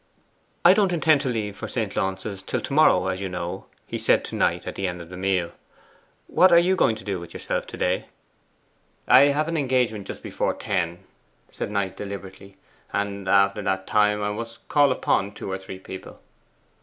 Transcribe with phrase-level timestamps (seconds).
[0.65, 1.95] 'I don't intend to leave for St.
[1.95, 5.09] Launce's till to morrow, as you know,' he said to Knight at the end of
[5.09, 5.51] the meal.
[6.25, 8.05] 'What are you going to do with yourself to day?'
[9.07, 11.03] 'I have an engagement just before ten,'
[11.51, 12.57] said Knight deliberately;
[12.91, 16.19] 'and after that time I must call upon two or three people.